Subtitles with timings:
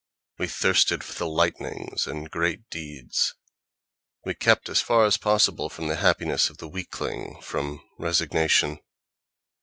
[0.39, 3.35] We thirsted for the lightnings and great deeds;
[4.25, 8.79] we kept as far as possible from the happiness of the weakling, from "resignation"...